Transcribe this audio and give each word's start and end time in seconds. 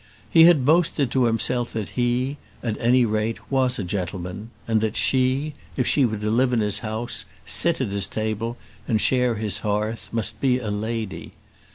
He 0.31 0.45
had 0.45 0.65
boasted 0.65 1.11
to 1.11 1.25
himself 1.25 1.71
that 1.73 1.89
he, 1.89 2.37
at 2.63 2.75
any 2.81 3.05
rate, 3.05 3.37
was 3.51 3.77
a 3.77 3.83
gentleman; 3.83 4.49
and 4.67 4.81
that 4.81 4.95
she, 4.97 5.53
if 5.77 5.85
she 5.85 6.05
were 6.05 6.17
to 6.17 6.31
live 6.31 6.53
in 6.53 6.59
his 6.59 6.79
house, 6.79 7.25
sit 7.45 7.79
at 7.79 7.89
his 7.89 8.07
table, 8.07 8.57
and 8.87 8.99
share 8.99 9.35
his 9.35 9.59
hearth, 9.59 10.09
must 10.11 10.41
be 10.41 10.57
a 10.57 10.71
lady. 10.71 11.33